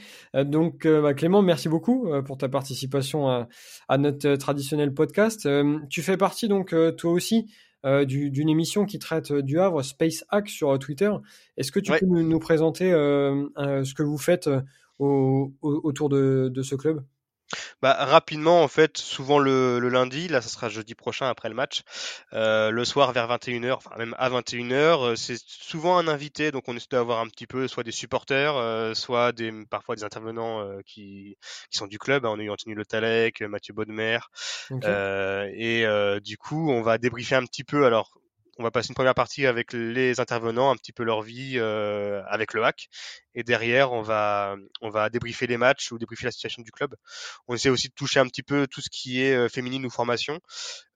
donc 0.45 0.87
bah, 0.87 1.13
Clément, 1.13 1.41
merci 1.41 1.67
beaucoup 1.67 2.07
pour 2.25 2.37
ta 2.37 2.47
participation 2.47 3.27
à, 3.27 3.97
notre 3.97 4.35
traditionnel 4.35 4.93
podcast. 4.93 5.49
tu 5.89 6.01
fais 6.01 6.15
partie 6.15 6.47
donc 6.47 6.73
toi 6.95 7.11
aussi 7.11 7.51
d'une 7.83 8.49
émission 8.49 8.85
qui 8.85 8.99
traite 8.99 9.33
du 9.33 9.59
Havre, 9.59 9.83
Space 9.83 10.23
Hack 10.29 10.47
sur 10.47 10.79
Twitter. 10.79 11.11
Est-ce 11.57 11.73
que 11.73 11.81
tu 11.81 11.91
peux 11.91 12.05
nous, 12.05 12.39
présenter 12.39 12.91
ce 12.91 13.93
que 13.93 14.03
vous 14.03 14.17
faites 14.17 14.49
autour 14.99 16.07
de 16.09 16.61
ce 16.61 16.75
club? 16.75 17.03
Bah, 17.81 17.93
rapidement, 17.93 18.61
en 18.61 18.67
fait, 18.67 18.97
souvent 18.97 19.39
le, 19.39 19.79
le, 19.79 19.89
lundi, 19.89 20.27
là, 20.27 20.41
ça 20.41 20.49
sera 20.49 20.67
jeudi 20.67 20.95
prochain 20.95 21.27
après 21.29 21.47
le 21.47 21.55
match, 21.55 21.83
euh, 22.33 22.71
le 22.71 22.83
soir 22.83 23.13
vers 23.13 23.27
21h, 23.27 23.73
enfin 23.73 23.91
même 23.97 24.15
à 24.17 24.29
21h, 24.29 24.73
euh, 25.11 25.15
c'est 25.15 25.37
souvent 25.39 25.97
un 25.97 26.07
invité, 26.07 26.51
donc 26.51 26.67
on 26.67 26.75
essaie 26.75 26.87
d'avoir 26.91 27.19
un 27.19 27.27
petit 27.27 27.47
peu 27.47 27.67
soit 27.67 27.83
des 27.83 27.91
supporters, 27.91 28.55
euh, 28.57 28.93
soit 28.93 29.31
des, 29.31 29.53
parfois 29.69 29.95
des 29.95 30.03
intervenants 30.03 30.61
euh, 30.61 30.81
qui, 30.85 31.37
qui 31.71 31.77
sont 31.77 31.87
du 31.87 31.99
club. 31.99 32.25
Hein, 32.25 32.31
on 32.33 32.39
a 32.39 32.43
eu 32.43 32.49
Anthony 32.49 32.75
Le 32.75 32.85
Talec, 32.85 33.41
Mathieu 33.41 33.73
Baudemer, 33.73 34.19
et 34.71 35.85
du 36.21 36.37
coup, 36.37 36.69
on 36.71 36.81
va 36.81 36.97
débriefer 36.97 37.35
un 37.35 37.45
petit 37.45 37.63
peu. 37.63 37.85
Alors, 37.85 38.19
on 38.59 38.63
va 38.63 38.71
passer 38.71 38.89
une 38.89 38.95
première 38.95 39.15
partie 39.15 39.45
avec 39.45 39.71
les 39.71 40.19
intervenants, 40.19 40.69
un 40.69 40.75
petit 40.75 40.91
peu 40.91 41.03
leur 41.03 41.21
vie 41.21 41.53
euh, 41.55 42.21
avec 42.27 42.53
le 42.53 42.65
hack, 42.65 42.89
et 43.33 43.43
derrière 43.43 43.93
on 43.93 44.01
va 44.01 44.57
on 44.81 44.89
va 44.89 45.09
débriefer 45.09 45.47
les 45.47 45.55
matchs 45.55 45.93
ou 45.93 45.97
débriefer 45.97 46.25
la 46.25 46.31
situation 46.31 46.61
du 46.61 46.71
club. 46.71 46.93
On 47.47 47.55
essaie 47.55 47.69
aussi 47.69 47.87
de 47.87 47.93
toucher 47.93 48.19
un 48.19 48.27
petit 48.27 48.43
peu 48.43 48.67
tout 48.67 48.81
ce 48.81 48.89
qui 48.91 49.23
est 49.23 49.33
euh, 49.33 49.47
féminine 49.47 49.85
ou 49.85 49.89
formation. 49.89 50.41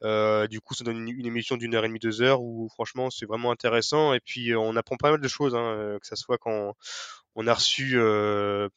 Euh, 0.04 0.46
du 0.48 0.60
coup, 0.60 0.74
ça 0.74 0.84
donne 0.84 1.08
une, 1.08 1.26
émission 1.26 1.56
d'une 1.56 1.74
heure 1.74 1.86
et 1.86 1.88
demie, 1.88 2.00
deux 2.00 2.22
heures 2.22 2.42
où 2.42 2.68
franchement 2.74 3.10
c'est 3.10 3.26
vraiment 3.26 3.50
intéressant 3.50 4.14
et 4.14 4.20
puis 4.20 4.54
on 4.54 4.76
apprend 4.76 4.98
pas 4.98 5.12
mal 5.12 5.22
de 5.22 5.28
choses, 5.30 5.56
hein, 5.56 5.98
que 6.02 6.06
ça 6.06 6.18
soit 6.18 6.38
quand 6.38 6.76
on 7.36 7.48
a 7.48 7.54
reçu 7.54 7.96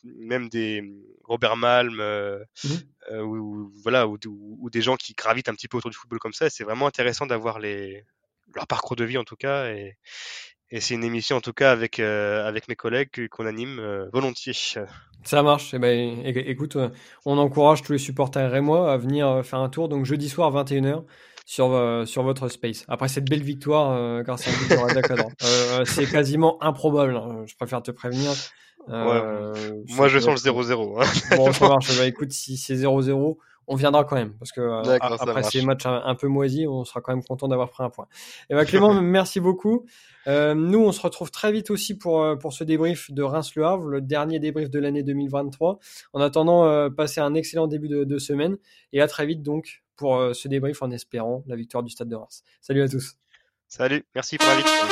même 0.05 0.49
des 0.49 0.85
Robert 1.25 1.57
Malm 1.57 1.97
mmh. 1.97 3.21
ou, 3.21 3.73
voilà 3.83 4.07
ou, 4.07 4.16
ou, 4.25 4.71
des 4.71 4.81
gens 4.81 4.97
qui 4.97 5.12
gravitent 5.14 5.49
un 5.49 5.55
petit 5.55 5.66
peu 5.66 5.76
autour 5.76 5.90
du 5.90 5.97
football 5.97 6.21
comme 6.21 6.33
ça. 6.33 6.49
C'est 6.50 6.64
vraiment 6.64 6.87
intéressant 6.87 7.26
d'avoir 7.26 7.59
les 7.59 8.05
leur 8.55 8.67
parcours 8.67 8.97
de 8.97 9.05
vie 9.05 9.19
en 9.19 9.25
tout 9.25 9.37
cas. 9.37 9.71
Et, 9.71 9.97
et 10.71 10.81
c'est 10.81 10.95
une 10.95 11.05
émission 11.05 11.37
en 11.37 11.41
tout 11.41 11.53
cas 11.53 11.71
avec, 11.71 12.00
euh, 12.00 12.47
avec 12.47 12.69
mes 12.69 12.75
collègues 12.75 13.29
qu'on 13.31 13.47
anime 13.47 13.79
euh, 13.79 14.09
volontiers. 14.12 14.53
Ça 15.23 15.43
marche. 15.43 15.75
Eh 15.75 15.79
ben, 15.79 16.23
écoute, 16.25 16.76
euh, 16.76 16.88
on 17.25 17.38
encourage 17.38 17.83
tous 17.83 17.93
les 17.93 17.99
supporters 17.99 18.55
et 18.55 18.61
moi 18.61 18.93
à 18.93 18.97
venir 18.97 19.45
faire 19.45 19.61
un 19.61 19.69
tour. 19.69 19.88
Donc 19.88 20.05
jeudi 20.07 20.29
soir 20.29 20.53
21h 20.53 21.05
sur, 21.45 22.05
sur 22.07 22.23
votre 22.25 22.49
space. 22.49 22.85
Après 22.88 23.07
cette 23.07 23.29
belle 23.31 23.45
victoire 23.45 24.25
grâce 24.25 24.49
à 24.49 24.50
un 24.50 24.55
but 24.55 24.71
de 24.71 25.85
c'est 25.85 26.11
quasiment 26.11 26.61
improbable. 26.62 27.17
Hein. 27.17 27.45
Je 27.47 27.55
préfère 27.55 27.83
te 27.83 27.93
prévenir. 27.93 28.33
moi, 28.88 30.09
je 30.09 30.19
sens 30.19 30.45
le 30.45 30.50
0-0. 30.50 31.00
Hein. 31.00 31.37
bon, 31.37 31.53
ça 31.53 31.69
marche. 31.69 31.97
Bah, 31.97 32.07
écoute, 32.07 32.33
si 32.33 32.57
c'est 32.57 32.75
0-0, 32.75 33.37
on 33.69 33.77
viendra 33.77 34.05
quand 34.05 34.17
même 34.17 34.35
parce 34.35 34.53
que 34.53 34.61
euh, 34.61 34.99
après 35.01 35.43
ces 35.43 35.63
matchs 35.63 35.87
un, 35.87 36.15
peu 36.15 36.29
moisis, 36.29 36.67
on 36.69 36.85
sera 36.85 37.01
quand 37.01 37.13
même 37.13 37.25
content 37.25 37.49
d'avoir 37.49 37.71
pris 37.71 37.83
un 37.83 37.91
point. 37.91 38.07
Et 38.51 38.55
bah 38.55 38.65
Clément, 38.65 38.95
merci 39.03 39.41
beaucoup. 39.41 39.87
Euh, 40.27 40.55
nous, 40.55 40.81
on 40.81 40.93
se 40.93 41.01
retrouve 41.01 41.31
très 41.31 41.53
vite 41.53 41.71
aussi 41.71 41.97
pour 41.97 42.23
euh, 42.23 42.37
pour 42.37 42.53
ce 42.53 42.65
débrief 42.65 43.11
de 43.11 43.23
Reims-Le 43.23 43.65
Havre, 43.65 43.87
le 43.87 44.01
dernier 44.01 44.39
débrief 44.39 44.71
de 44.71 44.79
l'année 44.79 45.03
2023. 45.03 45.79
En 46.13 46.21
attendant, 46.21 46.67
euh, 46.67 46.91
passez 46.91 47.21
un 47.21 47.35
excellent 47.35 47.67
début 47.67 47.89
de, 47.89 48.05
de, 48.05 48.19
semaine 48.19 48.57
et 48.93 49.01
à 49.01 49.09
très 49.09 49.27
vite 49.27 49.43
donc 49.43 49.83
pour 49.97 50.35
ce 50.35 50.49
débrief 50.49 50.83
en 50.83 50.91
espérant 50.91 51.43
la 51.47 51.57
victoire 51.57 51.83
du 51.83 51.91
Stade 51.91 52.09
de 52.09 52.17
Reims. 52.17 52.43
Salut 52.61 52.83
à 52.83 52.89
tous. 52.89 53.15
Salut, 53.67 54.05
merci 54.15 54.37
pour 54.37 54.47
l'invitation. 54.47 54.87